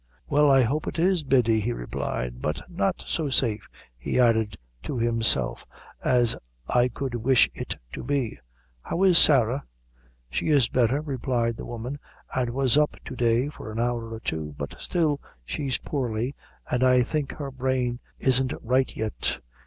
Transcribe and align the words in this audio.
"Well, 0.27 0.49
I 0.49 0.63
hope 0.63 0.87
it 0.87 0.97
is, 0.97 1.21
Biddy," 1.21 1.59
he 1.61 1.73
replied, 1.73 2.41
"but 2.41 2.59
not 2.67 3.03
so 3.05 3.29
safe," 3.29 3.69
he 3.99 4.19
added 4.19 4.57
to 4.81 4.97
himself, 4.97 5.63
"as 6.03 6.35
I 6.67 6.87
could 6.87 7.13
wish 7.13 7.51
it 7.53 7.75
to 7.91 8.03
be. 8.03 8.39
How 8.81 9.03
is 9.03 9.19
Sarah?" 9.19 9.63
"She's 10.31 10.67
better," 10.69 11.01
replied 11.03 11.55
the 11.55 11.67
woman, 11.67 11.99
"an' 12.35 12.51
was 12.51 12.79
up 12.79 12.95
to 13.05 13.15
day 13.15 13.49
for 13.49 13.71
an 13.71 13.79
hour 13.79 14.11
or 14.11 14.19
two; 14.19 14.55
but 14.57 14.73
still 14.81 15.19
she's 15.45 15.77
poorly, 15.77 16.33
and 16.67 16.83
I 16.83 17.03
think 17.03 17.33
her 17.33 17.51
brain 17.51 17.99
isn't 18.17 18.53
right 18.63 18.91
yet." 18.97 19.37